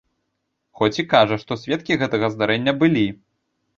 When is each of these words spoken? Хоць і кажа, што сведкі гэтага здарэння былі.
Хоць 0.79 0.99
і 1.03 1.05
кажа, 1.11 1.37
што 1.45 1.57
сведкі 1.65 1.99
гэтага 2.05 2.33
здарэння 2.37 2.77
былі. 2.85 3.05